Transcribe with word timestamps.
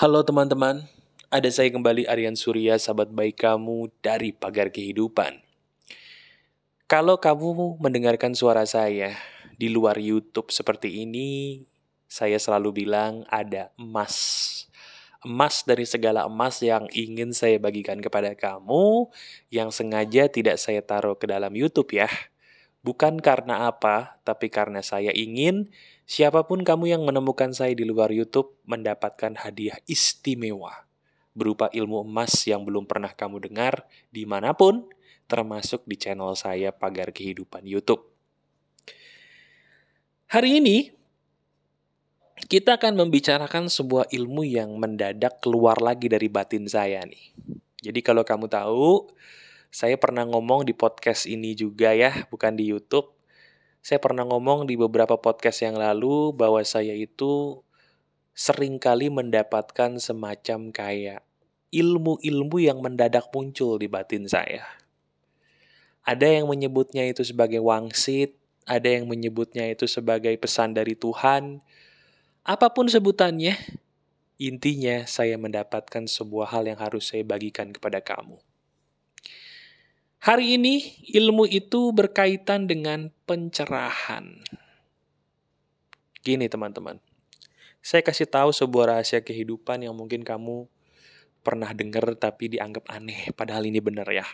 Halo 0.00 0.24
teman-teman, 0.24 0.88
ada 1.28 1.44
saya 1.52 1.68
kembali 1.68 2.08
Aryan 2.08 2.32
Surya, 2.32 2.80
sahabat 2.80 3.12
baik 3.12 3.44
kamu 3.44 3.92
dari 4.00 4.32
Pagar 4.32 4.72
Kehidupan. 4.72 5.44
Kalau 6.88 7.20
kamu 7.20 7.76
mendengarkan 7.76 8.32
suara 8.32 8.64
saya 8.64 9.12
di 9.60 9.68
luar 9.68 10.00
YouTube 10.00 10.56
seperti 10.56 11.04
ini, 11.04 11.60
saya 12.08 12.40
selalu 12.40 12.80
bilang 12.80 13.28
ada 13.28 13.76
emas. 13.76 14.16
Emas 15.20 15.68
dari 15.68 15.84
segala 15.84 16.24
emas 16.24 16.64
yang 16.64 16.88
ingin 16.96 17.36
saya 17.36 17.60
bagikan 17.60 18.00
kepada 18.00 18.32
kamu, 18.32 19.12
yang 19.52 19.68
sengaja 19.68 20.32
tidak 20.32 20.56
saya 20.56 20.80
taruh 20.80 21.20
ke 21.20 21.28
dalam 21.28 21.52
YouTube 21.52 21.92
ya. 21.92 22.08
Bukan 22.80 23.20
karena 23.20 23.68
apa, 23.68 24.16
tapi 24.24 24.48
karena 24.48 24.80
saya 24.80 25.12
ingin 25.12 25.68
siapa 26.10 26.42
pun 26.42 26.66
kamu 26.66 26.90
yang 26.90 27.02
menemukan 27.06 27.54
saya 27.54 27.70
di 27.70 27.86
luar 27.86 28.10
YouTube 28.10 28.58
mendapatkan 28.66 29.38
hadiah 29.46 29.78
istimewa 29.86 30.90
berupa 31.30 31.70
ilmu 31.70 32.02
emas 32.02 32.34
yang 32.50 32.66
belum 32.66 32.82
pernah 32.90 33.14
kamu 33.14 33.46
dengar 33.46 33.86
di 34.10 34.26
mana 34.26 34.50
pun, 34.50 34.90
termasuk 35.30 35.86
di 35.86 35.94
channel 35.94 36.34
saya 36.34 36.74
Pagar 36.74 37.14
Kehidupan 37.14 37.62
YouTube. 37.62 38.02
Hari 40.30 40.58
ini, 40.58 40.90
kita 42.50 42.78
akan 42.78 43.06
membicarakan 43.06 43.70
sebuah 43.70 44.10
ilmu 44.10 44.42
yang 44.46 44.74
mendadak 44.78 45.38
keluar 45.38 45.78
lagi 45.78 46.10
dari 46.10 46.26
batin 46.26 46.66
saya 46.66 47.02
nih. 47.06 47.34
Jadi 47.86 48.00
kalau 48.02 48.26
kamu 48.26 48.50
tahu, 48.50 49.10
saya 49.70 49.94
pernah 49.94 50.26
ngomong 50.26 50.66
di 50.66 50.74
podcast 50.74 51.30
ini 51.30 51.54
juga 51.54 51.94
ya, 51.94 52.26
bukan 52.26 52.58
di 52.58 52.66
YouTube. 52.66 53.19
Saya 53.80 53.96
pernah 53.96 54.28
ngomong 54.28 54.68
di 54.68 54.76
beberapa 54.76 55.16
podcast 55.16 55.64
yang 55.64 55.80
lalu 55.80 56.36
bahwa 56.36 56.60
saya 56.68 56.92
itu 56.92 57.64
sering 58.36 58.76
kali 58.76 59.08
mendapatkan 59.08 59.96
semacam 59.96 60.68
kayak 60.68 61.24
ilmu-ilmu 61.72 62.56
yang 62.60 62.84
mendadak 62.84 63.32
muncul 63.32 63.80
di 63.80 63.88
batin 63.88 64.28
saya. 64.28 64.68
Ada 66.04 66.40
yang 66.40 66.48
menyebutnya 66.48 67.08
itu 67.08 67.24
sebagai 67.24 67.64
wangsit, 67.64 68.36
ada 68.68 68.88
yang 68.88 69.08
menyebutnya 69.08 69.64
itu 69.72 69.88
sebagai 69.88 70.36
pesan 70.36 70.76
dari 70.76 70.92
Tuhan. 70.92 71.64
Apa 72.44 72.72
pun 72.76 72.84
sebutannya, 72.84 73.56
intinya 74.36 75.08
saya 75.08 75.40
mendapatkan 75.40 76.04
sebuah 76.04 76.52
hal 76.52 76.68
yang 76.68 76.80
harus 76.80 77.12
saya 77.12 77.24
bagikan 77.24 77.72
kepada 77.72 78.04
kamu. 78.04 78.40
Hari 80.20 80.60
ini 80.60 81.00
ilmu 81.16 81.48
itu 81.48 81.96
berkaitan 81.96 82.68
dengan 82.68 83.08
pencerahan. 83.24 84.44
Gini 86.20 86.44
teman-teman, 86.44 87.00
saya 87.80 88.04
kasih 88.04 88.28
tahu 88.28 88.52
sebuah 88.52 88.92
rahasia 88.92 89.24
kehidupan 89.24 89.80
yang 89.80 89.96
mungkin 89.96 90.20
kamu 90.20 90.68
pernah 91.40 91.72
dengar 91.72 92.04
tapi 92.20 92.52
dianggap 92.52 92.84
aneh, 92.92 93.32
padahal 93.32 93.64
ini 93.64 93.80
benar 93.80 94.04
ya. 94.12 94.28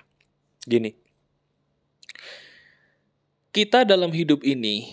Gini, 0.66 0.90
kita 3.54 3.86
dalam 3.86 4.10
hidup 4.10 4.42
ini 4.42 4.90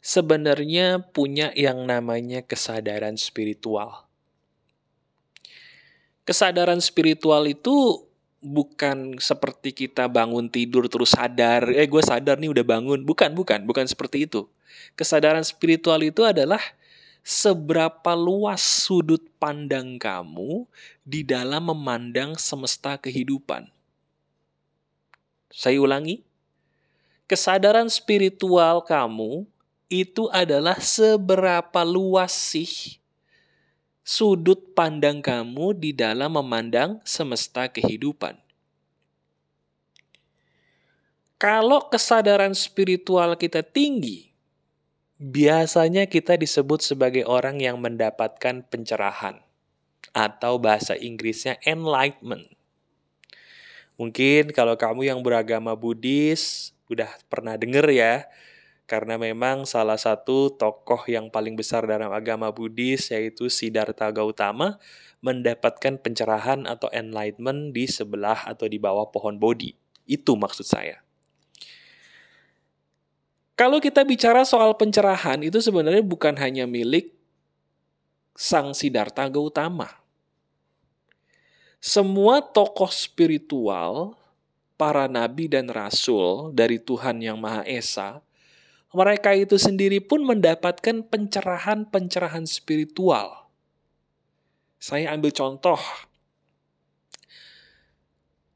sebenarnya 0.00 1.04
punya 1.12 1.52
yang 1.52 1.84
namanya 1.84 2.40
kesadaran 2.40 3.20
spiritual. 3.20 4.08
Kesadaran 6.24 6.80
spiritual 6.80 7.44
itu 7.44 8.08
bukan 8.44 9.16
seperti 9.16 9.72
kita 9.72 10.04
bangun 10.06 10.52
tidur 10.52 10.84
terus 10.92 11.16
sadar, 11.16 11.72
eh 11.72 11.88
gue 11.88 12.02
sadar 12.04 12.36
nih 12.36 12.52
udah 12.52 12.64
bangun. 12.64 13.00
Bukan, 13.02 13.32
bukan, 13.32 13.64
bukan 13.64 13.88
seperti 13.88 14.28
itu. 14.28 14.44
Kesadaran 14.94 15.42
spiritual 15.42 16.04
itu 16.04 16.22
adalah 16.22 16.60
seberapa 17.24 18.12
luas 18.12 18.60
sudut 18.60 19.24
pandang 19.40 19.96
kamu 19.96 20.68
di 21.00 21.24
dalam 21.24 21.72
memandang 21.72 22.36
semesta 22.36 23.00
kehidupan. 23.00 23.72
Saya 25.48 25.80
ulangi, 25.80 26.20
kesadaran 27.24 27.88
spiritual 27.88 28.84
kamu 28.84 29.48
itu 29.88 30.28
adalah 30.28 30.76
seberapa 30.84 31.80
luas 31.86 32.36
sih 32.36 33.00
sudut 34.04 34.76
pandang 34.76 35.24
kamu 35.24 35.72
di 35.80 35.96
dalam 35.96 36.36
memandang 36.36 37.00
semesta 37.08 37.72
kehidupan. 37.72 38.36
Kalau 41.40 41.88
kesadaran 41.88 42.52
spiritual 42.52 43.34
kita 43.40 43.64
tinggi, 43.64 44.28
biasanya 45.16 46.04
kita 46.04 46.36
disebut 46.36 46.84
sebagai 46.84 47.24
orang 47.24 47.64
yang 47.64 47.80
mendapatkan 47.80 48.64
pencerahan, 48.68 49.40
atau 50.12 50.60
bahasa 50.60 50.94
Inggrisnya 50.94 51.56
enlightenment. 51.64 52.52
Mungkin 53.96 54.52
kalau 54.52 54.76
kamu 54.76 55.08
yang 55.08 55.20
beragama 55.24 55.72
Buddhis, 55.72 56.76
udah 56.92 57.08
pernah 57.32 57.56
denger 57.56 57.88
ya, 57.88 58.28
karena 58.84 59.16
memang 59.16 59.64
salah 59.64 59.96
satu 59.96 60.52
tokoh 60.52 61.08
yang 61.08 61.32
paling 61.32 61.56
besar 61.56 61.88
dalam 61.88 62.12
agama 62.12 62.52
Buddhis 62.52 63.08
yaitu 63.08 63.48
Siddhartha 63.48 64.12
Gautama 64.12 64.76
mendapatkan 65.24 65.96
pencerahan 65.96 66.68
atau 66.68 66.92
enlightenment 66.92 67.72
di 67.72 67.88
sebelah 67.88 68.44
atau 68.44 68.68
di 68.68 68.76
bawah 68.76 69.08
pohon 69.08 69.40
Bodhi. 69.40 69.72
Itu 70.04 70.36
maksud 70.36 70.68
saya. 70.68 71.00
Kalau 73.56 73.80
kita 73.80 74.04
bicara 74.04 74.44
soal 74.44 74.76
pencerahan 74.76 75.40
itu 75.40 75.64
sebenarnya 75.64 76.04
bukan 76.04 76.36
hanya 76.36 76.68
milik 76.68 77.16
Sang 78.36 78.76
Siddhartha 78.76 79.30
Gautama. 79.32 79.88
Semua 81.80 82.42
tokoh 82.44 82.90
spiritual, 82.92 84.18
para 84.74 85.06
nabi 85.06 85.46
dan 85.46 85.70
rasul 85.70 86.50
dari 86.52 86.82
Tuhan 86.82 87.22
Yang 87.22 87.38
Maha 87.38 87.62
Esa, 87.64 88.10
mereka 88.94 89.34
itu 89.34 89.58
sendiri 89.58 89.98
pun 89.98 90.22
mendapatkan 90.22 91.02
pencerahan-pencerahan 91.10 92.46
spiritual. 92.46 93.50
Saya 94.78 95.10
ambil 95.10 95.34
contoh. 95.34 95.80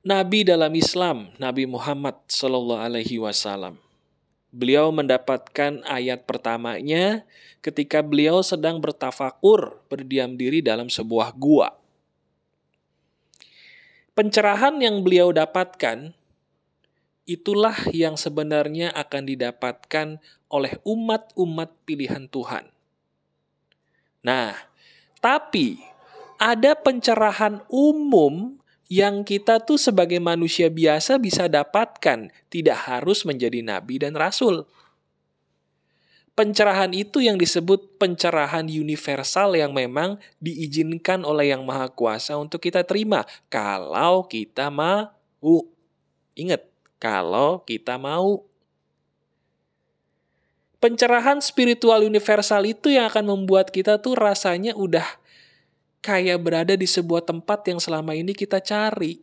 Nabi 0.07 0.47
dalam 0.47 0.73
Islam, 0.79 1.35
Nabi 1.43 1.67
Muhammad 1.67 2.17
Sallallahu 2.31 2.81
Alaihi 2.81 3.19
Wasallam. 3.19 3.77
Beliau 4.49 4.89
mendapatkan 4.95 5.85
ayat 5.85 6.25
pertamanya 6.25 7.27
ketika 7.61 8.01
beliau 8.01 8.41
sedang 8.41 8.81
bertafakur 8.81 9.77
berdiam 9.93 10.39
diri 10.39 10.65
dalam 10.65 10.89
sebuah 10.89 11.37
gua. 11.37 11.77
Pencerahan 14.17 14.81
yang 14.81 15.05
beliau 15.05 15.31
dapatkan 15.31 16.18
itulah 17.29 17.77
yang 17.93 18.17
sebenarnya 18.17 18.89
akan 18.97 19.29
didapatkan 19.29 20.17
oleh 20.49 20.81
umat-umat 20.89 21.77
pilihan 21.85 22.25
Tuhan. 22.33 22.73
Nah, 24.25 24.57
tapi 25.21 25.77
ada 26.41 26.73
pencerahan 26.73 27.61
umum 27.69 28.57
yang 28.89 29.21
kita 29.21 29.61
tuh 29.61 29.77
sebagai 29.77 30.17
manusia 30.17 30.73
biasa 30.73 31.21
bisa 31.21 31.45
dapatkan, 31.45 32.33
tidak 32.49 32.79
harus 32.89 33.29
menjadi 33.29 33.61
nabi 33.61 34.01
dan 34.01 34.17
rasul. 34.17 34.65
Pencerahan 36.33 36.95
itu 36.95 37.19
yang 37.19 37.35
disebut 37.35 37.99
pencerahan 37.99 38.65
universal 38.71 39.59
yang 39.59 39.75
memang 39.75 40.23
diizinkan 40.39 41.27
oleh 41.27 41.51
Yang 41.51 41.67
Maha 41.67 41.91
Kuasa 41.91 42.39
untuk 42.39 42.63
kita 42.63 42.87
terima 42.87 43.27
kalau 43.51 44.23
kita 44.25 44.71
mau. 44.71 45.11
Ingat, 46.39 46.63
kalau 46.99 47.63
kita 47.63 47.97
mau. 47.97 48.47
Pencerahan 50.79 51.43
spiritual 51.43 52.07
universal 52.07 52.63
itu 52.63 52.95
yang 52.95 53.11
akan 53.11 53.35
membuat 53.35 53.75
kita 53.75 53.99
tuh 53.99 54.15
rasanya 54.15 54.79
udah 54.79 55.07
kayak 55.99 56.39
berada 56.39 56.79
di 56.79 56.87
sebuah 56.87 57.27
tempat 57.27 57.67
yang 57.67 57.83
selama 57.83 58.15
ini 58.15 58.31
kita 58.31 58.63
cari. 58.63 59.19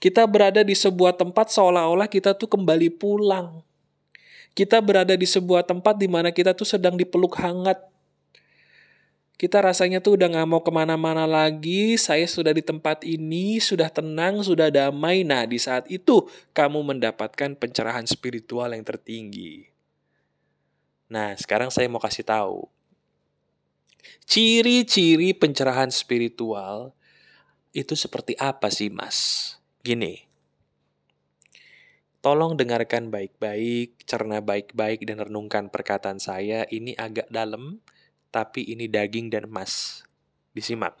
Kita 0.00 0.24
berada 0.24 0.64
di 0.64 0.72
sebuah 0.72 1.16
tempat 1.16 1.52
seolah-olah 1.52 2.08
kita 2.08 2.32
tuh 2.32 2.48
kembali 2.48 2.96
pulang. 2.96 3.60
Kita 4.56 4.80
berada 4.80 5.12
di 5.12 5.28
sebuah 5.28 5.68
tempat 5.68 6.00
di 6.00 6.08
mana 6.08 6.32
kita 6.32 6.56
tuh 6.56 6.64
sedang 6.64 6.96
dipeluk 6.96 7.36
hangat 7.36 7.76
kita 9.36 9.60
rasanya 9.60 10.00
tuh 10.00 10.16
udah 10.16 10.32
gak 10.32 10.48
mau 10.48 10.64
ke 10.64 10.72
mana-mana 10.72 11.28
lagi, 11.28 12.00
saya 12.00 12.24
sudah 12.24 12.56
di 12.56 12.64
tempat 12.64 13.04
ini, 13.04 13.60
sudah 13.60 13.92
tenang, 13.92 14.40
sudah 14.40 14.72
damai. 14.72 15.28
Nah, 15.28 15.44
di 15.44 15.60
saat 15.60 15.84
itu 15.92 16.24
kamu 16.56 16.96
mendapatkan 16.96 17.52
pencerahan 17.52 18.08
spiritual 18.08 18.72
yang 18.72 18.80
tertinggi. 18.80 19.68
Nah, 21.12 21.36
sekarang 21.36 21.68
saya 21.68 21.84
mau 21.92 22.00
kasih 22.00 22.24
tahu. 22.24 22.64
Ciri-ciri 24.24 25.36
pencerahan 25.36 25.92
spiritual 25.92 26.96
itu 27.76 27.92
seperti 27.92 28.34
apa 28.40 28.72
sih, 28.72 28.88
Mas? 28.88 29.52
Gini. 29.84 30.24
Tolong 32.24 32.58
dengarkan 32.58 33.12
baik-baik, 33.12 34.02
cerna 34.08 34.42
baik-baik, 34.42 35.06
dan 35.06 35.22
renungkan 35.22 35.70
perkataan 35.70 36.18
saya. 36.18 36.66
Ini 36.66 36.98
agak 36.98 37.30
dalam, 37.30 37.84
tapi 38.36 38.68
ini 38.68 38.84
daging 38.84 39.32
dan 39.32 39.48
emas. 39.48 40.04
Disimak. 40.52 40.92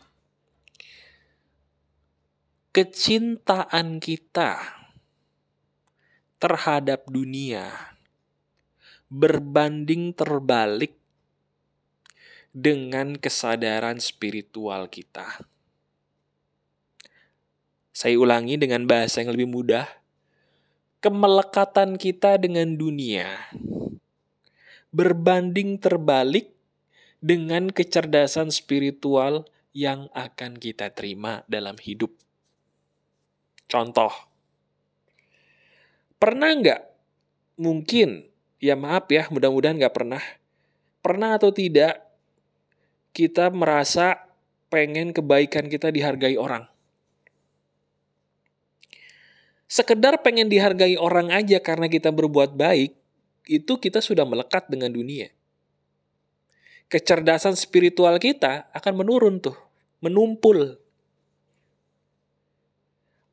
Kecintaan 2.72 4.00
kita 4.00 4.56
terhadap 6.40 7.04
dunia 7.12 7.92
berbanding 9.12 10.16
terbalik 10.16 10.96
dengan 12.56 13.20
kesadaran 13.20 14.00
spiritual 14.00 14.88
kita. 14.88 15.44
Saya 17.92 18.16
ulangi 18.16 18.56
dengan 18.56 18.88
bahasa 18.88 19.20
yang 19.20 19.36
lebih 19.36 19.48
mudah. 19.52 19.84
Kemelekatan 21.04 22.00
kita 22.00 22.40
dengan 22.40 22.76
dunia 22.80 23.28
berbanding 24.96 25.76
terbalik 25.76 26.55
dengan 27.20 27.72
kecerdasan 27.72 28.52
spiritual 28.52 29.48
yang 29.76 30.08
akan 30.16 30.56
kita 30.56 30.92
terima 30.92 31.44
dalam 31.50 31.76
hidup. 31.76 32.12
Contoh, 33.66 34.12
pernah 36.16 36.54
nggak? 36.54 36.82
Mungkin, 37.60 38.28
ya 38.62 38.76
maaf 38.76 39.08
ya, 39.08 39.28
mudah-mudahan 39.28 39.76
nggak 39.80 39.96
pernah. 39.96 40.22
Pernah 41.00 41.36
atau 41.36 41.50
tidak, 41.52 42.04
kita 43.12 43.48
merasa 43.52 44.28
pengen 44.72 45.14
kebaikan 45.14 45.70
kita 45.70 45.88
dihargai 45.88 46.36
orang 46.36 46.66
sekedar 49.66 50.22
pengen 50.22 50.46
dihargai 50.46 50.94
orang 50.96 51.34
aja 51.34 51.58
karena 51.58 51.90
kita 51.90 52.14
berbuat 52.14 52.54
baik, 52.54 52.94
itu 53.50 53.72
kita 53.78 53.98
sudah 53.98 54.22
melekat 54.22 54.70
dengan 54.70 54.94
dunia. 54.94 55.30
Kecerdasan 56.86 57.58
spiritual 57.58 58.22
kita 58.22 58.70
akan 58.70 58.94
menurun 59.02 59.42
tuh, 59.42 59.58
menumpul. 59.98 60.78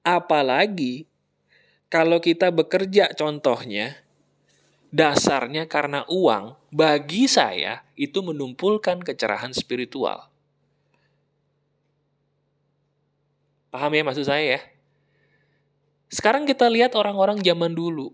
Apalagi 0.02 1.06
kalau 1.94 2.18
kita 2.18 2.50
bekerja 2.50 3.14
contohnya, 3.14 4.02
dasarnya 4.90 5.70
karena 5.70 6.02
uang, 6.10 6.58
bagi 6.74 7.30
saya 7.30 7.86
itu 7.94 8.26
menumpulkan 8.26 9.02
kecerahan 9.06 9.54
spiritual. 9.54 10.34
Paham 13.70 13.94
ya 13.94 14.02
maksud 14.06 14.26
saya 14.26 14.58
ya? 14.58 14.62
Sekarang 16.14 16.46
kita 16.46 16.70
lihat 16.70 16.94
orang-orang 16.94 17.42
zaman 17.42 17.74
dulu. 17.74 18.14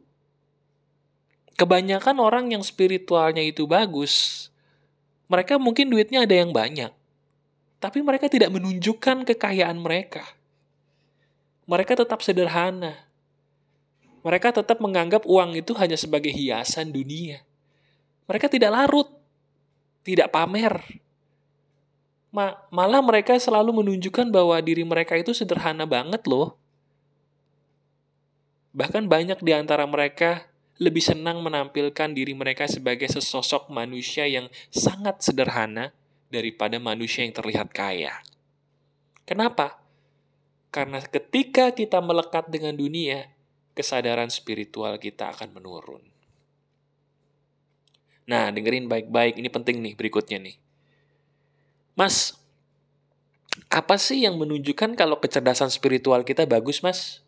Kebanyakan 1.59 2.23
orang 2.23 2.51
yang 2.55 2.63
spiritualnya 2.63 3.43
itu 3.43 3.67
bagus, 3.67 4.47
mereka 5.29 5.61
mungkin 5.61 5.93
duitnya 5.93 6.25
ada 6.25 6.33
yang 6.33 6.49
banyak. 6.49 6.89
Tapi 7.79 8.01
mereka 8.01 8.27
tidak 8.27 8.49
menunjukkan 8.49 9.23
kekayaan 9.29 9.77
mereka. 9.77 10.25
Mereka 11.69 11.95
tetap 12.01 12.25
sederhana. 12.25 12.97
Mereka 14.25 14.51
tetap 14.51 14.81
menganggap 14.81 15.23
uang 15.23 15.55
itu 15.55 15.71
hanya 15.77 15.95
sebagai 15.95 16.33
hiasan 16.33 16.91
dunia. 16.91 17.45
Mereka 18.25 18.49
tidak 18.49 18.73
larut, 18.73 19.07
tidak 20.01 20.33
pamer. 20.33 20.81
Ma 22.33 22.57
malah 22.73 22.99
mereka 22.99 23.37
selalu 23.37 23.85
menunjukkan 23.85 24.27
bahwa 24.33 24.57
diri 24.59 24.83
mereka 24.83 25.15
itu 25.15 25.31
sederhana 25.31 25.85
banget 25.85 26.25
loh. 26.25 26.57
Bahkan 28.73 29.05
banyak 29.05 29.39
di 29.39 29.53
antara 29.53 29.85
mereka 29.85 30.48
lebih 30.79 31.03
senang 31.03 31.43
menampilkan 31.43 32.15
diri 32.15 32.31
mereka 32.31 32.63
sebagai 32.65 33.11
sesosok 33.11 33.67
manusia 33.67 34.23
yang 34.23 34.47
sangat 34.71 35.19
sederhana 35.19 35.91
daripada 36.31 36.79
manusia 36.79 37.27
yang 37.27 37.35
terlihat 37.35 37.75
kaya. 37.75 38.23
Kenapa? 39.27 39.83
Karena 40.71 41.03
ketika 41.03 41.75
kita 41.75 41.99
melekat 41.99 42.47
dengan 42.47 42.79
dunia, 42.79 43.27
kesadaran 43.75 44.31
spiritual 44.31 44.95
kita 44.97 45.35
akan 45.35 45.51
menurun. 45.59 46.01
Nah, 48.29 48.53
dengerin 48.53 48.85
baik-baik, 48.85 49.41
ini 49.41 49.49
penting 49.49 49.81
nih 49.83 49.97
berikutnya 49.97 50.37
nih. 50.37 50.55
Mas, 51.97 52.37
apa 53.67 53.99
sih 53.99 54.23
yang 54.23 54.39
menunjukkan 54.39 54.95
kalau 54.95 55.19
kecerdasan 55.19 55.73
spiritual 55.73 56.23
kita 56.23 56.45
bagus, 56.45 56.79
Mas? 56.85 57.25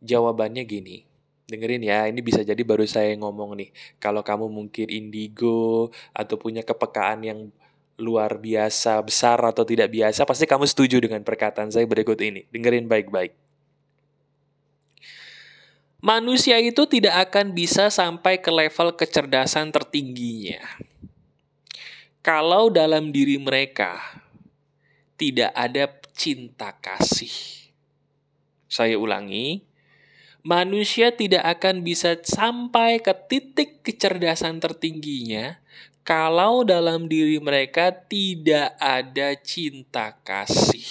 Jawabannya 0.00 0.62
gini. 0.64 1.11
Dengerin 1.52 1.84
ya, 1.84 2.08
ini 2.08 2.24
bisa 2.24 2.40
jadi 2.40 2.64
baru 2.64 2.88
saya 2.88 3.12
ngomong 3.20 3.60
nih. 3.60 3.68
Kalau 4.00 4.24
kamu 4.24 4.48
mungkin 4.48 4.88
indigo 4.88 5.92
atau 6.16 6.40
punya 6.40 6.64
kepekaan 6.64 7.20
yang 7.28 7.52
luar 8.00 8.40
biasa, 8.40 8.96
besar 9.04 9.36
atau 9.44 9.68
tidak 9.68 9.92
biasa, 9.92 10.24
pasti 10.24 10.48
kamu 10.48 10.64
setuju 10.64 10.96
dengan 11.04 11.20
perkataan 11.20 11.68
saya 11.68 11.84
berikut 11.84 12.16
ini. 12.24 12.48
Dengerin 12.48 12.88
baik-baik. 12.88 13.36
Manusia 16.02 16.58
itu 16.58 16.82
tidak 16.88 17.30
akan 17.30 17.54
bisa 17.54 17.86
sampai 17.86 18.42
ke 18.42 18.50
level 18.50 18.96
kecerdasan 18.98 19.70
tertingginya. 19.70 20.58
Kalau 22.26 22.74
dalam 22.74 23.14
diri 23.14 23.38
mereka 23.38 24.02
tidak 25.14 25.54
ada 25.54 25.86
cinta 26.10 26.74
kasih. 26.82 27.30
Saya 28.66 28.98
ulangi, 28.98 29.62
manusia 30.42 31.14
tidak 31.14 31.46
akan 31.58 31.86
bisa 31.86 32.18
sampai 32.18 32.98
ke 32.98 33.14
titik 33.30 33.86
kecerdasan 33.86 34.58
tertingginya 34.58 35.62
kalau 36.02 36.66
dalam 36.66 37.06
diri 37.06 37.38
mereka 37.38 37.94
tidak 37.94 38.74
ada 38.82 39.38
cinta 39.38 40.18
kasih. 40.26 40.86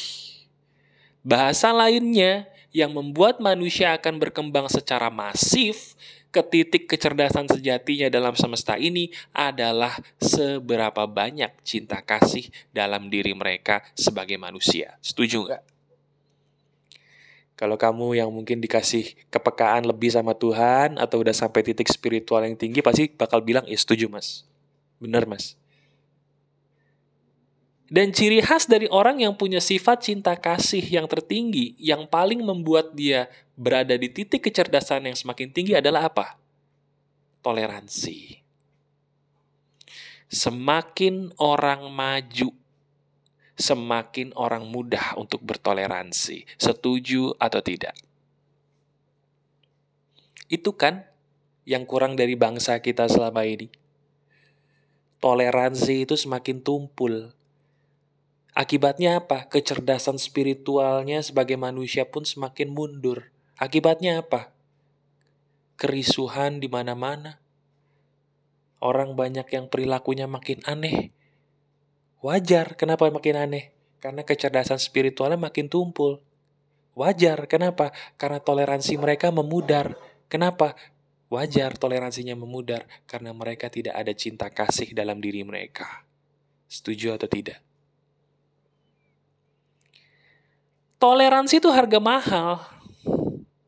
Bahasa 1.21 1.75
lainnya 1.75 2.47
yang 2.71 2.95
membuat 2.95 3.43
manusia 3.43 3.91
akan 3.91 4.17
berkembang 4.17 4.71
secara 4.71 5.11
masif 5.11 5.99
ke 6.31 6.39
titik 6.39 6.87
kecerdasan 6.87 7.51
sejatinya 7.51 8.07
dalam 8.07 8.39
semesta 8.39 8.79
ini 8.79 9.11
adalah 9.35 9.91
seberapa 10.15 11.03
banyak 11.03 11.51
cinta 11.67 11.99
kasih 11.99 12.47
dalam 12.71 13.11
diri 13.11 13.35
mereka 13.35 13.83
sebagai 13.99 14.39
manusia. 14.39 14.95
Setuju 15.03 15.51
nggak? 15.51 15.63
Kalau 17.61 17.77
kamu 17.77 18.17
yang 18.17 18.33
mungkin 18.33 18.57
dikasih 18.57 19.13
kepekaan 19.29 19.85
lebih 19.85 20.09
sama 20.09 20.33
Tuhan 20.33 20.97
atau 20.97 21.21
udah 21.21 21.29
sampai 21.29 21.61
titik 21.61 21.85
spiritual 21.93 22.41
yang 22.41 22.57
tinggi 22.57 22.81
pasti 22.81 23.05
bakal 23.13 23.37
bilang, 23.45 23.69
"Ya 23.69 23.77
setuju, 23.77 24.09
Mas." 24.09 24.49
Benar, 24.97 25.29
Mas. 25.29 25.53
Dan 27.85 28.17
ciri 28.17 28.41
khas 28.41 28.65
dari 28.65 28.89
orang 28.89 29.21
yang 29.21 29.37
punya 29.37 29.61
sifat 29.61 30.09
cinta 30.09 30.33
kasih 30.33 30.81
yang 30.81 31.05
tertinggi, 31.05 31.77
yang 31.77 32.09
paling 32.09 32.41
membuat 32.41 32.97
dia 32.97 33.29
berada 33.53 33.93
di 33.93 34.09
titik 34.09 34.41
kecerdasan 34.41 35.11
yang 35.11 35.17
semakin 35.19 35.53
tinggi 35.53 35.77
adalah 35.77 36.09
apa? 36.09 36.41
Toleransi. 37.45 38.41
Semakin 40.33 41.35
orang 41.37 41.93
maju 41.93 42.60
semakin 43.59 44.31
orang 44.37 44.67
mudah 44.67 45.15
untuk 45.19 45.43
bertoleransi. 45.43 46.47
Setuju 46.57 47.35
atau 47.37 47.61
tidak? 47.61 47.95
Itu 50.51 50.75
kan 50.75 51.07
yang 51.63 51.87
kurang 51.87 52.19
dari 52.19 52.35
bangsa 52.35 52.79
kita 52.83 53.07
selama 53.07 53.47
ini. 53.47 53.71
Toleransi 55.21 56.09
itu 56.09 56.17
semakin 56.17 56.65
tumpul. 56.65 57.31
Akibatnya 58.51 59.23
apa? 59.23 59.47
Kecerdasan 59.47 60.19
spiritualnya 60.19 61.23
sebagai 61.23 61.55
manusia 61.55 62.09
pun 62.09 62.27
semakin 62.27 62.73
mundur. 62.73 63.31
Akibatnya 63.55 64.19
apa? 64.19 64.51
Kerisuhan 65.79 66.59
di 66.59 66.67
mana-mana. 66.67 67.39
Orang 68.81 69.13
banyak 69.13 69.45
yang 69.53 69.69
perilakunya 69.69 70.25
makin 70.25 70.59
aneh 70.65 71.13
Wajar, 72.21 72.77
kenapa 72.77 73.09
makin 73.09 73.33
aneh? 73.33 73.73
Karena 73.97 74.21
kecerdasan 74.21 74.77
spiritualnya 74.77 75.41
makin 75.41 75.65
tumpul. 75.65 76.21
Wajar, 76.93 77.49
kenapa? 77.49 77.89
Karena 78.17 78.37
toleransi 78.37 78.93
mereka 79.01 79.33
memudar. 79.33 79.97
Kenapa? 80.29 80.77
Wajar 81.31 81.79
toleransinya 81.79 82.35
memudar 82.35 82.85
karena 83.07 83.31
mereka 83.31 83.71
tidak 83.71 83.95
ada 83.95 84.11
cinta 84.11 84.51
kasih 84.51 84.91
dalam 84.91 85.23
diri 85.23 85.41
mereka. 85.47 86.03
Setuju 86.67 87.15
atau 87.15 87.25
tidak? 87.25 87.57
Toleransi 91.01 91.57
itu 91.57 91.71
harga 91.73 91.97
mahal. 91.97 92.61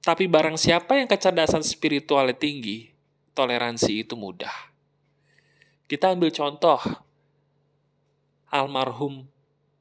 Tapi 0.03 0.27
barang 0.27 0.59
siapa 0.59 0.99
yang 0.99 1.07
kecerdasan 1.07 1.63
spiritualnya 1.63 2.35
tinggi, 2.35 2.91
toleransi 3.31 4.03
itu 4.03 4.19
mudah. 4.19 4.51
Kita 5.87 6.11
ambil 6.11 6.35
contoh 6.35 6.83
almarhum 8.53 9.25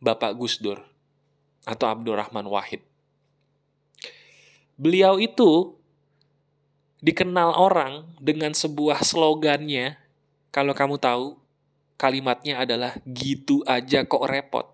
Bapak 0.01 0.33
Gus 0.41 0.57
Dur 0.57 0.81
atau 1.69 1.87
Abdurrahman 1.87 2.49
Wahid. 2.49 2.81
Beliau 4.81 5.21
itu 5.21 5.77
dikenal 7.05 7.55
orang 7.55 8.09
dengan 8.19 8.57
sebuah 8.57 9.05
slogannya, 9.05 10.01
kalau 10.51 10.73
kamu 10.73 10.97
tahu, 10.97 11.39
kalimatnya 12.01 12.65
adalah 12.65 12.99
gitu 13.07 13.63
aja 13.69 14.03
kok 14.03 14.27
repot. 14.27 14.67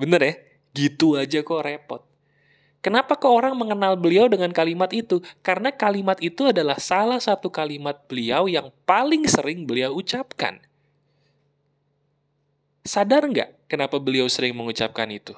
Bener 0.00 0.20
ya? 0.22 0.34
Gitu 0.74 1.14
aja 1.14 1.44
kok 1.44 1.62
repot. 1.62 2.02
Kenapa 2.78 3.18
kok 3.18 3.34
orang 3.34 3.58
mengenal 3.58 3.98
beliau 3.98 4.30
dengan 4.30 4.54
kalimat 4.54 4.94
itu? 4.94 5.18
Karena 5.42 5.74
kalimat 5.74 6.14
itu 6.22 6.46
adalah 6.46 6.78
salah 6.78 7.18
satu 7.18 7.50
kalimat 7.50 8.06
beliau 8.06 8.46
yang 8.46 8.70
paling 8.86 9.26
sering 9.26 9.66
beliau 9.66 9.98
ucapkan. 9.98 10.62
Sadar 12.88 13.28
nggak 13.28 13.68
kenapa 13.68 14.00
beliau 14.00 14.24
sering 14.32 14.56
mengucapkan 14.56 15.12
itu? 15.12 15.36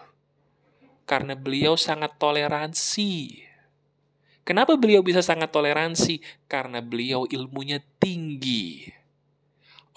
Karena 1.02 1.34
beliau 1.34 1.74
sangat 1.74 2.14
toleransi. 2.14 3.42
Kenapa 4.46 4.78
beliau 4.78 5.02
bisa 5.02 5.18
sangat 5.18 5.50
toleransi? 5.50 6.22
Karena 6.46 6.78
beliau 6.78 7.26
ilmunya 7.26 7.82
tinggi. 7.98 8.86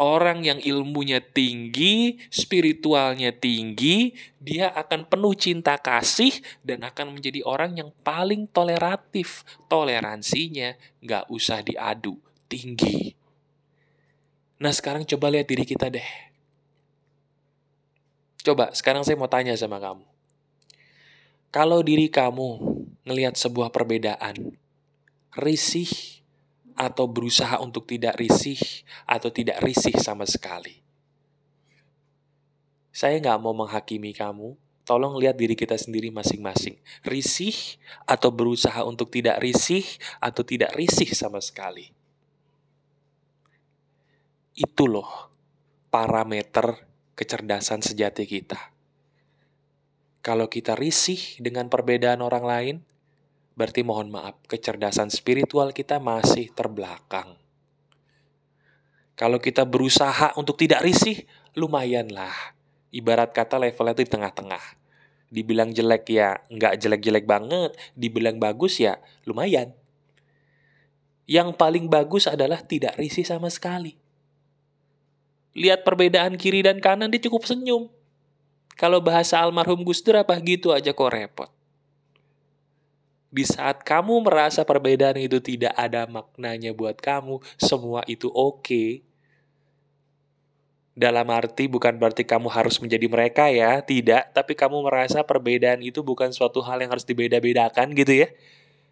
Orang 0.01 0.41
yang 0.41 0.57
ilmunya 0.65 1.21
tinggi, 1.21 2.17
spiritualnya 2.33 3.29
tinggi, 3.29 4.17
dia 4.41 4.73
akan 4.73 5.05
penuh 5.05 5.37
cinta 5.37 5.77
kasih 5.77 6.33
dan 6.65 6.81
akan 6.81 7.13
menjadi 7.13 7.45
orang 7.45 7.77
yang 7.77 7.93
paling 8.01 8.49
toleratif. 8.49 9.45
Toleransinya 9.69 10.73
nggak 11.05 11.29
usah 11.29 11.61
diadu, 11.61 12.17
tinggi. 12.49 13.13
Nah 14.57 14.73
sekarang 14.73 15.05
coba 15.05 15.29
lihat 15.29 15.45
diri 15.45 15.69
kita 15.69 15.93
deh. 15.93 16.32
Coba 18.43 18.75
sekarang 18.75 19.07
saya 19.07 19.15
mau 19.15 19.31
tanya 19.31 19.55
sama 19.55 19.79
kamu. 19.79 20.03
Kalau 21.47 21.79
diri 21.79 22.11
kamu 22.11 22.59
ngelihat 23.07 23.39
sebuah 23.39 23.71
perbedaan, 23.71 24.59
risih 25.39 25.87
atau 26.75 27.07
berusaha 27.07 27.61
untuk 27.63 27.87
tidak 27.87 28.19
risih 28.19 28.59
atau 29.07 29.31
tidak 29.31 29.63
risih 29.63 29.95
sama 29.95 30.27
sekali. 30.27 30.83
Saya 32.93 33.17
nggak 33.17 33.39
mau 33.39 33.55
menghakimi 33.55 34.11
kamu, 34.11 34.59
tolong 34.83 35.17
lihat 35.17 35.39
diri 35.39 35.55
kita 35.55 35.79
sendiri 35.79 36.11
masing-masing. 36.11 36.77
Risih 37.07 37.79
atau 38.05 38.29
berusaha 38.29 38.83
untuk 38.83 39.07
tidak 39.09 39.39
risih 39.39 39.87
atau 40.19 40.43
tidak 40.43 40.75
risih 40.75 41.09
sama 41.15 41.39
sekali. 41.39 41.89
Itu 44.53 44.85
loh 44.85 45.31
parameter 45.89 46.92
kecerdasan 47.13 47.85
sejati 47.85 48.25
kita. 48.25 48.73
Kalau 50.23 50.47
kita 50.47 50.73
risih 50.79 51.19
dengan 51.43 51.67
perbedaan 51.67 52.23
orang 52.23 52.45
lain, 52.47 52.75
berarti 53.53 53.83
mohon 53.85 54.09
maaf, 54.09 54.39
kecerdasan 54.49 55.11
spiritual 55.11 55.75
kita 55.75 55.99
masih 55.99 56.49
terbelakang. 56.55 57.37
Kalau 59.13 59.37
kita 59.37 59.67
berusaha 59.67 60.33
untuk 60.39 60.57
tidak 60.57 60.81
risih, 60.81 61.27
lumayan 61.53 62.09
lah. 62.09 62.33
Ibarat 62.89 63.33
kata 63.33 63.61
levelnya 63.61 63.93
itu 63.97 64.05
di 64.05 64.11
tengah-tengah. 64.13 64.63
Dibilang 65.33 65.73
jelek 65.73 66.05
ya 66.13 66.41
nggak 66.49 66.77
jelek-jelek 66.81 67.25
banget, 67.25 67.73
dibilang 67.97 68.37
bagus 68.37 68.81
ya 68.81 69.01
lumayan. 69.25 69.73
Yang 71.29 71.57
paling 71.57 71.89
bagus 71.89 72.29
adalah 72.29 72.61
tidak 72.65 72.97
risih 72.97 73.25
sama 73.25 73.49
sekali. 73.49 74.02
Lihat 75.53 75.85
perbedaan 75.85 76.33
kiri 76.33 76.65
dan 76.65 76.81
kanan 76.81 77.13
dia 77.13 77.21
cukup 77.21 77.45
senyum. 77.45 77.89
Kalau 78.73 78.97
bahasa 79.01 79.37
almarhum 79.37 79.85
Gus 79.85 80.01
Dur 80.01 80.17
apa 80.17 80.33
gitu 80.41 80.73
aja 80.73 80.89
kok 80.89 81.13
repot. 81.13 81.49
Di 83.33 83.45
saat 83.49 83.81
kamu 83.81 84.29
merasa 84.29 84.61
perbedaan 84.61 85.17
itu 85.17 85.41
tidak 85.41 85.73
ada 85.73 86.05
maknanya 86.05 86.69
buat 86.69 86.97
kamu, 87.01 87.41
semua 87.57 88.05
itu 88.05 88.29
oke. 88.29 88.61
Okay. 88.61 88.89
Dalam 90.93 91.25
arti 91.33 91.65
bukan 91.65 91.97
berarti 91.97 92.21
kamu 92.21 92.53
harus 92.53 92.77
menjadi 92.77 93.09
mereka 93.09 93.49
ya, 93.49 93.81
tidak. 93.81 94.29
Tapi 94.37 94.53
kamu 94.53 94.85
merasa 94.85 95.25
perbedaan 95.25 95.81
itu 95.81 96.05
bukan 96.05 96.29
suatu 96.29 96.61
hal 96.61 96.77
yang 96.85 96.93
harus 96.93 97.09
dibeda-bedakan 97.09 97.97
gitu 97.97 98.21
ya. 98.21 98.29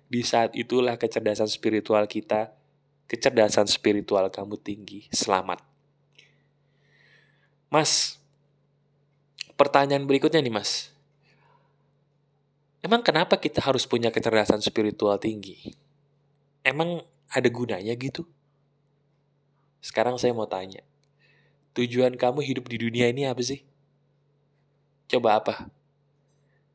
Di 0.10 0.26
saat 0.26 0.58
itulah 0.58 0.98
kecerdasan 0.98 1.46
spiritual 1.46 2.10
kita, 2.10 2.50
kecerdasan 3.06 3.70
spiritual 3.70 4.34
kamu 4.34 4.58
tinggi. 4.58 5.06
Selamat. 5.14 5.71
Mas, 7.72 8.20
pertanyaan 9.56 10.04
berikutnya 10.04 10.44
nih 10.44 10.52
mas. 10.52 10.92
Emang 12.84 13.00
kenapa 13.00 13.40
kita 13.40 13.64
harus 13.64 13.88
punya 13.88 14.12
kecerdasan 14.12 14.60
spiritual 14.60 15.16
tinggi? 15.16 15.72
Emang 16.68 17.00
ada 17.32 17.48
gunanya 17.48 17.96
gitu? 17.96 18.28
Sekarang 19.80 20.20
saya 20.20 20.36
mau 20.36 20.52
tanya. 20.52 20.84
Tujuan 21.72 22.20
kamu 22.20 22.44
hidup 22.44 22.68
di 22.68 22.76
dunia 22.76 23.08
ini 23.08 23.24
apa 23.24 23.40
sih? 23.40 23.64
Coba 25.08 25.40
apa? 25.40 25.72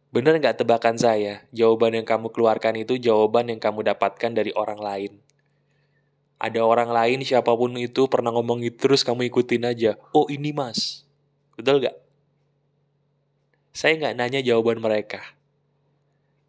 Bener 0.08 0.40
nggak 0.40 0.64
tebakan 0.64 0.96
saya? 0.96 1.44
Jawaban 1.52 1.92
yang 1.92 2.08
kamu 2.08 2.32
keluarkan 2.32 2.80
itu 2.80 2.96
jawaban 2.96 3.52
yang 3.52 3.60
kamu 3.60 3.84
dapatkan 3.84 4.32
dari 4.32 4.48
orang 4.56 4.80
lain. 4.80 5.12
Ada 6.36 6.60
orang 6.60 6.92
lain 6.92 7.24
siapa 7.24 7.48
pun 7.56 7.72
itu 7.80 8.06
pernah 8.12 8.28
ngomong 8.28 8.60
itu 8.64 8.76
terus 8.76 9.00
kamu 9.00 9.28
ikutin 9.32 9.64
aja. 9.64 9.96
Oh 10.12 10.28
ini 10.28 10.52
mas. 10.52 11.08
Betul 11.56 11.80
nggak? 11.80 11.96
Saya 13.72 13.96
nggak 13.96 14.14
nanya 14.16 14.40
jawaban 14.44 14.80
mereka 14.80 15.36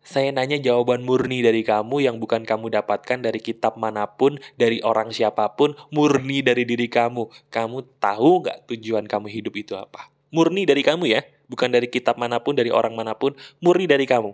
saya 0.08 0.32
nanya 0.32 0.56
jawaban 0.56 1.04
murni 1.04 1.44
dari 1.44 1.68
kamu 1.68 2.00
yang 2.00 2.16
bukan 2.16 2.48
kamu 2.48 2.72
dapatkan 2.72 3.20
dari 3.20 3.44
kitab 3.44 3.76
mana 3.76 4.08
pun, 4.08 4.40
dari 4.56 4.80
orang 4.80 5.12
siapa 5.12 5.52
pun, 5.60 5.76
murni 5.92 6.40
dari 6.40 6.64
diri 6.64 6.88
kamu. 6.88 7.28
Kamu 7.52 8.00
tahu 8.00 8.48
nggak 8.48 8.72
tujuan 8.72 9.04
kamu 9.04 9.28
hidup 9.28 9.54
itu 9.60 9.76
apa? 9.76 10.08
Murni 10.32 10.64
dari 10.64 10.80
kamu 10.80 11.12
ya, 11.12 11.28
bukan 11.52 11.68
dari 11.68 11.92
kitab 11.92 12.16
mana 12.16 12.40
pun, 12.40 12.56
dari 12.56 12.72
orang 12.72 12.96
mana 12.96 13.20
pun, 13.20 13.36
murni 13.60 13.84
dari 13.84 14.08
kamu. 14.08 14.32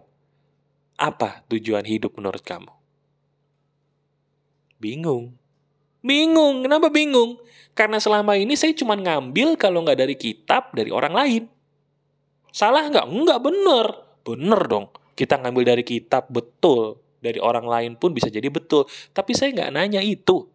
Apa 0.93 1.41
tujuan 1.49 1.89
hidup 1.89 2.21
menurut 2.21 2.45
kamu? 2.45 2.69
Bingung. 4.77 5.33
Bingung, 6.03 6.67
kenapa 6.67 6.91
bingung? 6.91 7.39
Karena 7.73 7.97
selama 7.97 8.35
ini 8.35 8.53
saya 8.59 8.75
cuma 8.75 8.93
ngambil 8.99 9.55
kalau 9.55 9.81
nggak 9.81 10.03
dari 10.03 10.15
kitab, 10.19 10.75
dari 10.75 10.91
orang 10.91 11.15
lain. 11.15 11.43
Salah 12.51 12.85
nggak? 12.91 13.07
Nggak 13.07 13.39
bener. 13.41 13.87
Bener 14.23 14.61
dong 14.67 14.87
kita 15.13 15.37
ngambil 15.37 15.77
dari 15.77 15.83
kitab 15.85 16.25
betul, 16.29 16.97
dari 17.21 17.37
orang 17.37 17.69
lain 17.69 17.91
pun 17.97 18.11
bisa 18.17 18.33
jadi 18.33 18.49
betul. 18.49 18.89
Tapi 19.13 19.31
saya 19.37 19.53
nggak 19.53 19.73
nanya 19.73 20.01
itu. 20.01 20.49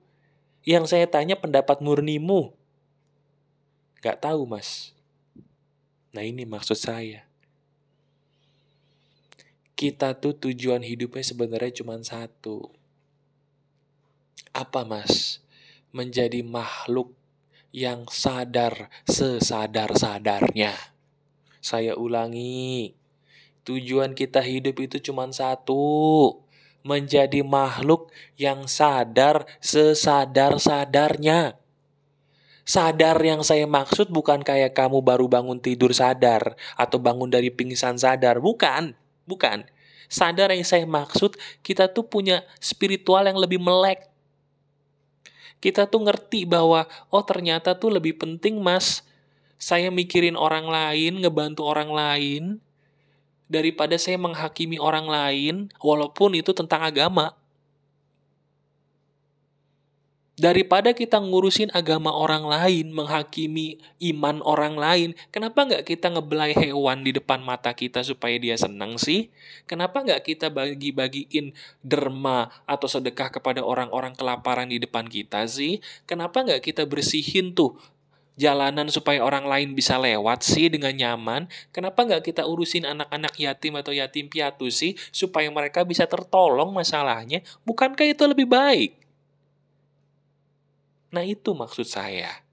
Yang 0.66 0.92
saya 0.92 1.06
tanya 1.06 1.38
pendapat 1.38 1.78
murnimu. 1.78 2.52
Nggak 4.02 4.18
tahu 4.26 4.44
mas. 4.44 4.92
Nah 6.10 6.26
ini 6.26 6.42
maksud 6.42 6.74
saya. 6.74 7.24
Kita 9.78 10.18
tuh 10.18 10.34
tujuan 10.34 10.82
hidupnya 10.82 11.22
sebenarnya 11.22 11.70
cuma 11.80 11.94
satu. 12.02 12.74
Apa 14.52 14.84
mas? 14.84 15.40
Menjadi 15.90 16.44
makhluk 16.44 17.16
yang 17.72 18.04
sadar 18.08 18.92
sesadar-sadarnya. 19.08 20.76
Saya 21.58 21.98
ulangi, 21.98 22.98
Tujuan 23.68 24.16
kita 24.16 24.40
hidup 24.40 24.80
itu 24.80 24.96
cuma 24.96 25.28
satu, 25.28 26.40
menjadi 26.80 27.44
makhluk 27.44 28.08
yang 28.40 28.64
sadar 28.64 29.44
sesadar-sadarnya. 29.60 31.60
Sadar 32.64 33.20
yang 33.20 33.44
saya 33.44 33.68
maksud 33.68 34.08
bukan 34.08 34.40
kayak 34.40 34.72
kamu 34.72 35.04
baru 35.04 35.28
bangun 35.28 35.60
tidur 35.60 35.92
sadar 35.92 36.56
atau 36.80 36.96
bangun 36.96 37.28
dari 37.28 37.52
pingsan 37.52 38.00
sadar, 38.00 38.40
bukan, 38.40 38.96
bukan. 39.28 39.68
Sadar 40.08 40.48
yang 40.48 40.64
saya 40.64 40.88
maksud 40.88 41.36
kita 41.60 41.92
tuh 41.92 42.08
punya 42.08 42.48
spiritual 42.64 43.28
yang 43.28 43.36
lebih 43.36 43.60
melek. 43.60 44.07
Kita 45.58 45.90
tuh 45.90 46.06
ngerti 46.06 46.46
bahwa 46.46 46.86
oh 47.10 47.22
ternyata 47.26 47.74
tuh 47.74 47.90
lebih 47.98 48.14
penting 48.18 48.62
mas 48.62 49.02
saya 49.58 49.90
mikirin 49.90 50.38
orang 50.38 50.70
lain, 50.70 51.18
ngebantu 51.18 51.66
orang 51.66 51.90
lain, 51.90 52.42
daripada 53.50 53.98
saya 53.98 54.14
menghakimi 54.20 54.78
orang 54.78 55.10
lain 55.10 55.54
walaupun 55.82 56.38
itu 56.38 56.54
tentang 56.54 56.86
agama. 56.86 57.34
Daripada 60.38 60.94
kita 60.94 61.18
ngurusin 61.18 61.74
agama 61.74 62.14
orang 62.14 62.46
lain, 62.46 62.94
menghakimi 62.94 63.82
iman 64.14 64.38
orang 64.46 64.78
lain, 64.78 65.10
kenapa 65.34 65.66
nggak 65.66 65.82
kita 65.82 66.14
ngebelai 66.14 66.54
hewan 66.54 67.02
di 67.02 67.10
depan 67.10 67.42
mata 67.42 67.74
kita 67.74 68.06
supaya 68.06 68.38
dia 68.38 68.54
senang 68.54 69.02
sih? 69.02 69.34
Kenapa 69.66 69.98
nggak 69.98 70.22
kita 70.22 70.46
bagi-bagiin 70.54 71.58
derma 71.82 72.54
atau 72.70 72.86
sedekah 72.86 73.34
kepada 73.34 73.66
orang-orang 73.66 74.14
kelaparan 74.14 74.70
di 74.70 74.78
depan 74.78 75.10
kita 75.10 75.42
sih? 75.50 75.82
Kenapa 76.06 76.46
nggak 76.46 76.62
kita 76.62 76.86
bersihin 76.86 77.50
tuh 77.58 77.74
jalanan 78.38 78.86
supaya 78.94 79.26
orang 79.26 79.42
lain 79.42 79.74
bisa 79.74 79.98
lewat 79.98 80.46
sih 80.46 80.70
dengan 80.70 80.94
nyaman? 80.94 81.50
Kenapa 81.74 82.06
nggak 82.06 82.22
kita 82.22 82.46
urusin 82.46 82.86
anak-anak 82.86 83.34
yatim 83.42 83.74
atau 83.74 83.90
yatim 83.90 84.30
piatu 84.30 84.70
sih 84.70 84.94
supaya 85.10 85.50
mereka 85.50 85.82
bisa 85.82 86.06
tertolong 86.06 86.70
masalahnya? 86.70 87.42
Bukankah 87.66 88.06
itu 88.06 88.22
lebih 88.22 88.46
baik? 88.46 89.07
Nah 91.08 91.24
itu 91.24 91.56
maksud 91.56 91.88
saya. 91.88 92.44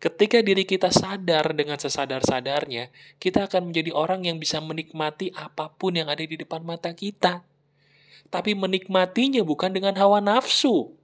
Ketika 0.00 0.40
diri 0.40 0.64
kita 0.64 0.88
sadar 0.88 1.52
dengan 1.52 1.76
sesadar-sadarnya, 1.76 2.88
kita 3.20 3.44
akan 3.44 3.68
menjadi 3.68 3.92
orang 3.92 4.24
yang 4.24 4.40
bisa 4.40 4.56
menikmati 4.56 5.28
apa 5.36 5.68
pun 5.76 5.92
yang 5.92 6.08
ada 6.08 6.24
di 6.24 6.40
depan 6.40 6.64
mata 6.64 6.96
kita. 6.96 7.44
Tapi 8.32 8.56
menikmatinya 8.56 9.44
bukan 9.44 9.76
dengan 9.76 9.92
hawa 10.00 10.24
nafsu. 10.24 10.96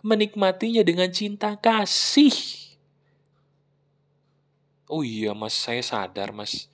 Menikmatinya 0.00 0.80
dengan 0.80 1.12
cinta 1.12 1.60
kasih. 1.60 2.32
Oh 4.88 5.04
iya 5.04 5.36
mas, 5.36 5.52
saya 5.52 5.84
sadar 5.84 6.32
mas. 6.32 6.71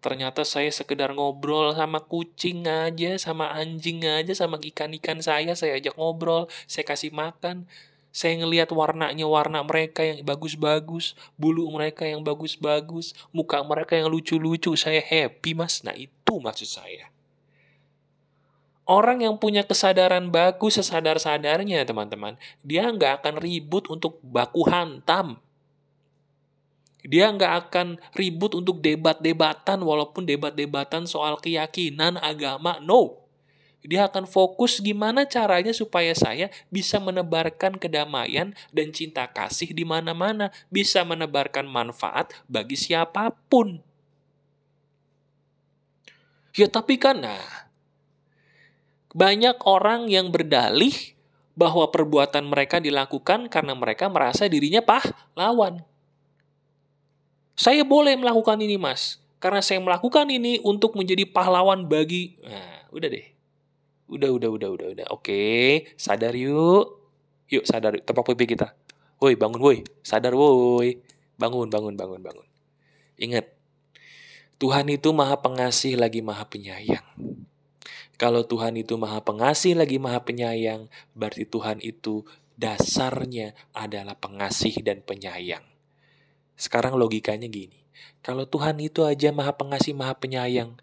Ternyata 0.00 0.48
saya 0.48 0.72
sekedar 0.72 1.12
ngobrol 1.12 1.76
sama 1.76 2.00
kucing 2.00 2.64
aja, 2.64 3.20
sama 3.20 3.52
anjing 3.52 4.00
aja, 4.08 4.32
sama 4.32 4.56
ikan-ikan 4.56 5.20
saya, 5.20 5.52
saya 5.52 5.76
ajak 5.76 5.92
ngobrol, 6.00 6.48
saya 6.64 6.88
kasih 6.88 7.12
makan. 7.12 7.68
Saya 8.10 8.42
ngelihat 8.42 8.72
warnanya 8.74 9.28
warna 9.28 9.62
mereka 9.62 10.02
yang 10.02 10.26
bagus-bagus, 10.26 11.14
bulu 11.38 11.68
mereka 11.70 12.08
yang 12.08 12.26
bagus-bagus, 12.26 13.14
muka 13.30 13.62
mereka 13.62 13.94
yang 13.94 14.10
lucu-lucu. 14.10 14.74
Saya 14.74 14.98
happy 15.04 15.54
mas. 15.54 15.84
Nah 15.86 15.94
itu 15.94 16.34
maksud 16.40 16.66
saya. 16.66 17.12
Orang 18.90 19.22
yang 19.22 19.38
punya 19.38 19.62
kesadaran 19.62 20.34
bagus 20.34 20.82
sesadar-sadarnya 20.82 21.86
teman-teman, 21.86 22.34
dia 22.66 22.90
nggak 22.90 23.22
akan 23.22 23.38
ribut 23.38 23.86
untuk 23.86 24.18
baku 24.24 24.66
hantam. 24.66 25.38
Dia 27.04 27.32
nggak 27.32 27.52
akan 27.66 27.96
ribut 28.12 28.52
untuk 28.52 28.84
debat-debatan 28.84 29.80
walaupun 29.80 30.28
debat-debatan 30.28 31.08
soal 31.08 31.40
keyakinan 31.40 32.20
agama. 32.20 32.76
No. 32.84 33.20
Dia 33.80 34.12
akan 34.12 34.28
fokus 34.28 34.84
gimana 34.84 35.24
caranya 35.24 35.72
supaya 35.72 36.12
saya 36.12 36.52
bisa 36.68 37.00
menebarkan 37.00 37.80
kedamaian 37.80 38.52
dan 38.76 38.92
cinta 38.92 39.24
kasih 39.24 39.72
di 39.72 39.88
mana-mana, 39.88 40.52
bisa 40.68 41.00
menebarkan 41.00 41.64
manfaat 41.64 42.28
bagi 42.44 42.76
siapa 42.76 43.32
pun. 43.48 43.80
Ya 46.52 46.68
tapi 46.68 47.00
kan 47.00 47.24
nah, 47.24 47.70
banyak 49.16 49.64
orang 49.64 50.12
yang 50.12 50.28
berdalih 50.28 50.92
bahwa 51.56 51.88
perbuatan 51.88 52.46
mereka 52.52 52.84
dilakukan 52.84 53.48
karena 53.48 53.72
mereka 53.72 54.12
merasa 54.12 54.44
dirinya 54.44 54.84
pahlawan. 54.84 55.89
Saya 57.60 57.84
boleh 57.84 58.16
melakukan 58.16 58.56
ini, 58.56 58.80
Mas. 58.80 59.20
Karena 59.36 59.60
saya 59.60 59.84
melakukan 59.84 60.24
ini 60.32 60.56
untuk 60.64 60.96
menjadi 60.96 61.28
pahlawan 61.28 61.84
bagi... 61.84 62.40
Nah, 62.40 62.88
udah 62.88 63.08
deh. 63.12 63.26
Udah, 64.08 64.32
udah, 64.32 64.48
udah, 64.48 64.68
udah, 64.72 64.88
udah. 64.96 65.06
Oke, 65.12 65.84
sadar 66.00 66.32
yuk. 66.32 66.96
Yuk, 67.52 67.68
sadar. 67.68 68.00
Tepak 68.00 68.32
pipi 68.32 68.56
kita. 68.56 68.72
Woi, 69.20 69.36
bangun, 69.36 69.60
woi. 69.60 69.84
Sadar, 70.00 70.32
woi. 70.32 71.04
Bangun, 71.36 71.68
bangun, 71.68 72.00
bangun, 72.00 72.24
bangun. 72.24 72.48
Ingat, 73.20 73.52
Tuhan 74.56 74.88
itu 74.88 75.12
maha 75.12 75.44
pengasih 75.44 76.00
lagi 76.00 76.24
maha 76.24 76.48
penyayang. 76.48 77.04
Kalau 78.16 78.44
Tuhan 78.44 78.76
itu 78.80 78.96
maha 78.96 79.20
pengasih 79.20 79.76
lagi 79.76 80.00
maha 80.00 80.24
penyayang, 80.24 80.88
berarti 81.12 81.44
Tuhan 81.44 81.80
itu 81.84 82.24
dasarnya 82.56 83.52
adalah 83.76 84.16
pengasih 84.16 84.80
dan 84.80 85.04
penyayang. 85.04 85.69
Sekarang 86.60 87.00
logikanya 87.00 87.48
gini. 87.48 87.80
Kalau 88.20 88.44
Tuhan 88.44 88.76
itu 88.84 89.00
aja 89.08 89.32
maha 89.32 89.56
pengasih, 89.56 89.96
maha 89.96 90.12
penyayang, 90.12 90.76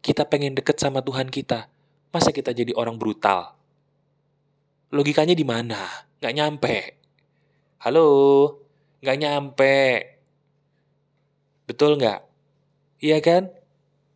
kita 0.00 0.24
pengen 0.24 0.56
deket 0.56 0.80
sama 0.80 1.04
Tuhan 1.04 1.28
kita, 1.28 1.68
Masa 2.14 2.30
kita 2.30 2.54
jadi 2.54 2.70
orang 2.78 2.94
brutal? 2.94 3.58
Logikanya 4.94 5.34
di 5.34 5.42
mana? 5.42 6.06
Nggak 6.22 6.34
nyampe. 6.38 6.76
Halo? 7.82 8.06
Nggak 9.02 9.18
nyampe. 9.18 9.78
Betul 11.66 11.98
nggak? 11.98 12.22
Iya 13.02 13.18
kan? 13.18 13.50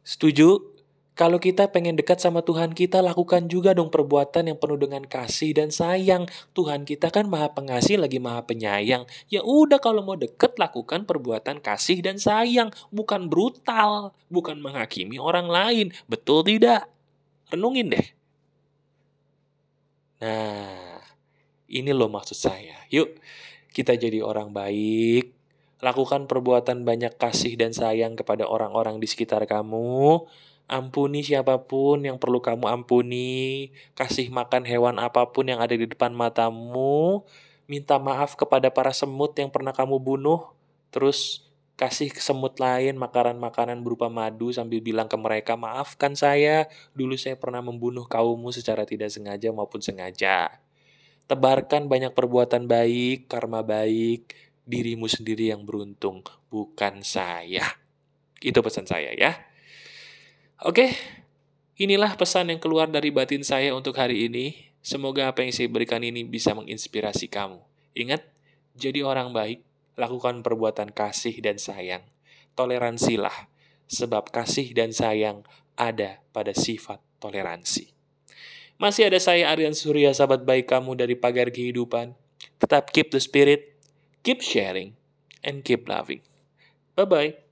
Setuju? 0.06 0.77
Kalau 1.18 1.42
kita 1.42 1.66
pengen 1.74 1.98
dekat 1.98 2.22
sama 2.22 2.46
Tuhan 2.46 2.70
kita, 2.78 3.02
lakukan 3.02 3.50
juga 3.50 3.74
dong 3.74 3.90
perbuatan 3.90 4.54
yang 4.54 4.59
penuh 4.62 4.78
dengan 4.78 5.02
kasih 5.02 5.50
dan 5.50 5.74
sayang. 5.74 6.31
Tuhan 6.54 6.87
kita 6.87 7.11
kan 7.11 7.26
maha 7.26 7.50
pengasih 7.50 7.98
lagi 7.98 8.22
maha 8.22 8.46
penyayang. 8.46 9.02
Ya 9.26 9.42
udah 9.42 9.83
kalau 9.83 10.07
mau 10.07 10.14
deket, 10.14 10.54
lakukan 10.54 11.11
perbuatan 11.11 11.59
kasih 11.59 12.07
dan 12.07 12.22
sayang. 12.22 12.70
Bukan 12.94 13.26
brutal, 13.26 14.14
bukan 14.31 14.62
menghakimi 14.62 15.18
orang 15.18 15.50
lain. 15.50 15.90
Betul 16.07 16.46
tidak? 16.46 16.87
Renungin 17.50 17.98
deh. 17.98 18.07
Nah, 20.22 21.02
ini 21.66 21.90
loh 21.90 22.14
maksud 22.14 22.38
saya. 22.38 22.78
Yuk, 22.94 23.18
kita 23.74 23.98
jadi 23.98 24.22
orang 24.22 24.54
baik. 24.54 25.35
Lakukan 25.83 26.31
perbuatan 26.31 26.87
banyak 26.87 27.18
kasih 27.18 27.59
dan 27.59 27.74
sayang 27.74 28.14
kepada 28.14 28.46
orang-orang 28.46 29.02
di 29.02 29.11
sekitar 29.11 29.42
kamu. 29.50 30.22
Ampuni 30.68 31.24
siapa 31.24 31.64
pun 31.64 32.04
yang 32.04 32.20
perlu 32.20 32.44
kamu 32.44 32.68
ampuni. 32.68 33.72
Kasih 33.96 34.28
makan 34.28 34.68
hewan 34.68 35.00
apa 35.00 35.33
pun 35.33 35.48
yang 35.48 35.64
ada 35.64 35.72
di 35.72 35.88
depan 35.88 36.12
matamu. 36.12 37.24
Minta 37.64 37.96
maaf 37.96 38.37
kepada 38.37 38.68
para 38.68 38.92
semut 38.92 39.33
yang 39.40 39.48
pernah 39.48 39.72
kamu 39.72 39.96
bunuh. 39.96 40.52
Terus 40.92 41.48
kasih 41.81 42.12
ke 42.12 42.20
semut 42.20 42.61
lain 42.61 43.00
makanan-makanan 43.00 43.81
berupa 43.81 44.12
madu 44.12 44.50
sambil 44.50 44.83
bilang 44.83 45.07
ke 45.07 45.14
mereka, 45.14 45.54
maafkan 45.54 46.18
saya, 46.18 46.66
dulu 46.92 47.14
saya 47.14 47.38
pernah 47.38 47.62
membunuh 47.62 48.02
kaummu 48.02 48.50
secara 48.50 48.83
tidak 48.83 49.14
sengaja 49.14 49.54
maupun 49.54 49.78
sengaja. 49.78 50.59
Tebarkan 51.31 51.87
banyak 51.87 52.18
perbuatan 52.18 52.66
baik, 52.66 53.31
karma 53.31 53.62
baik, 53.62 54.35
dirimu 54.66 55.07
sendiri 55.07 55.54
yang 55.54 55.62
beruntung, 55.62 56.26
bukan 56.50 57.07
saya. 57.07 57.64
Itu 58.42 58.59
pesan 58.61 58.90
saya 58.90 59.14
ya. 59.14 59.47
Oke, 60.58 60.90
inilah 61.78 62.18
pesan 62.18 62.50
yang 62.50 62.58
keluar 62.58 62.90
dari 62.90 63.14
batin 63.14 63.46
saya 63.46 63.70
untuk 63.78 63.94
hari 63.94 64.26
ini. 64.26 64.58
Semoga 64.82 65.30
apa 65.30 65.46
yang 65.46 65.54
saya 65.54 65.70
berikan 65.70 66.02
ini 66.02 66.26
bisa 66.26 66.50
menginspirasi 66.50 67.30
kamu. 67.30 67.62
Ingat, 67.94 68.26
jadi 68.74 69.06
orang 69.06 69.30
baik 69.30 69.62
lakukan 69.94 70.42
perbuatan 70.42 70.90
kasih 70.90 71.38
dan 71.38 71.62
sayang. 71.62 72.02
Toleransilah, 72.58 73.46
sebab 73.86 74.34
kasih 74.34 74.74
dan 74.74 74.90
sayang 74.90 75.46
ada 75.78 76.18
pada 76.34 76.50
sifat 76.50 76.98
toleransi. 77.22 77.94
Masih 78.82 79.06
ada 79.06 79.22
saya 79.22 79.54
Aryan 79.54 79.78
Surya, 79.78 80.10
sahabat 80.10 80.42
baik 80.42 80.66
kamu 80.74 80.98
dari 80.98 81.14
pagar 81.14 81.54
kehidupan. 81.54 82.18
Tetap 82.58 82.90
keep 82.90 83.14
the 83.14 83.22
spirit, 83.22 83.78
keep 84.26 84.42
sharing, 84.42 84.98
and 85.46 85.62
keep 85.62 85.86
loving. 85.86 86.22
Bye-bye. 86.98 87.47